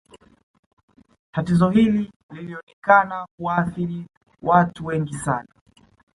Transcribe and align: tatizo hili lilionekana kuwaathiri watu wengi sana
tatizo 1.31 1.69
hili 1.69 2.11
lilionekana 2.29 3.25
kuwaathiri 3.37 4.07
watu 4.41 4.85
wengi 4.85 5.13
sana 5.13 5.47